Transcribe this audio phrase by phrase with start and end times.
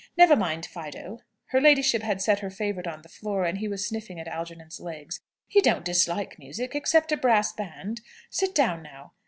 [0.17, 1.19] Never mind Fido."
[1.49, 4.79] (Her ladyship had set her favourite on the floor, and he was sniffing at Algernon's
[4.79, 8.01] legs.) "He don't dislike music, except a brass band.
[8.31, 9.13] Sit down, now!"